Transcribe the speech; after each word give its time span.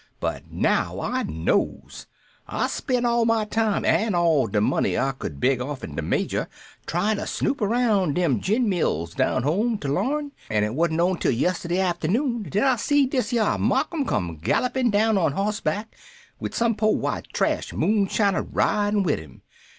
But 0.19 0.49
now 0.51 0.99
I 0.99 1.21
knows. 1.21 2.07
I 2.47 2.65
spent 2.65 3.05
all 3.05 3.23
my 3.23 3.45
time 3.45 3.85
an' 3.85 4.15
all 4.15 4.47
de 4.47 4.59
money 4.59 4.97
I 4.97 5.11
could 5.11 5.39
beg 5.39 5.61
offen 5.61 5.93
de 5.93 6.01
major 6.01 6.49
tryin' 6.87 7.17
to 7.17 7.27
snoop 7.27 7.61
aroun' 7.61 8.15
dem 8.15 8.39
gin 8.41 8.67
mills 8.67 9.13
down 9.13 9.43
home 9.43 9.77
to 9.77 9.87
l'arn. 9.89 10.31
An' 10.49 10.63
it 10.63 10.73
wasn't 10.73 11.01
ontel 11.01 11.31
yestiddy 11.31 11.77
afternoon 11.79 12.47
dat 12.49 12.63
I 12.63 12.75
seen 12.77 13.09
dis 13.09 13.31
yere 13.31 13.59
Marcum 13.59 14.05
come 14.07 14.37
galloping 14.37 14.89
down 14.89 15.19
on 15.19 15.33
hossback, 15.33 15.95
wid 16.39 16.55
some 16.55 16.73
poh 16.73 16.87
white 16.89 17.27
trash 17.31 17.71
moonshiner 17.71 18.41
ridin' 18.41 19.03
wid 19.03 19.19
'im. 19.19 19.43